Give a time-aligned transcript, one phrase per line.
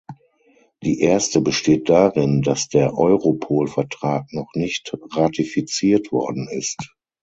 [0.81, 6.95] Die erste besteht darin, dass der Europol-Vertrag noch nicht ratifiziert worden ist.